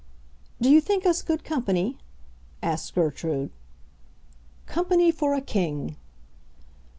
"Do 0.59 0.67
you 0.67 0.81
think 0.81 1.05
us 1.05 1.21
good 1.21 1.43
company?" 1.43 1.99
asked 2.63 2.95
Gertrude. 2.95 3.51
"Company 4.65 5.11
for 5.11 5.35
a 5.35 5.41
king!" 5.41 5.95